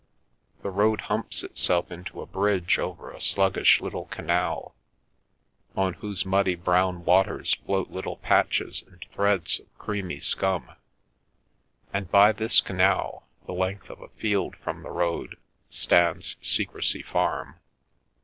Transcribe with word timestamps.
The 0.63 0.71
road 0.71 1.01
humps 1.01 1.43
itself 1.43 1.91
into 1.91 2.23
a 2.23 2.25
bridge 2.25 2.79
over 2.79 3.11
a 3.11 3.21
sluggish 3.21 3.81
little 3.81 4.05
canal, 4.05 4.73
on 5.75 5.93
whose 5.93 6.25
muddy 6.25 6.55
brown 6.55 7.05
waters 7.05 7.53
float 7.53 7.91
little 7.91 8.17
patches 8.17 8.81
and 8.87 9.05
threads 9.13 9.59
of 9.59 9.71
creamy 9.77 10.19
scum, 10.19 10.71
and 11.93 12.09
by 12.09 12.31
this 12.31 12.61
canal, 12.61 13.27
the 13.45 13.53
length 13.53 13.91
of 13.91 14.01
a 14.01 14.07
field 14.09 14.55
from 14.55 14.81
the 14.81 14.89
road, 14.89 15.37
stands 15.69 16.35
Secrecy 16.41 17.03
Farm. 17.03 17.59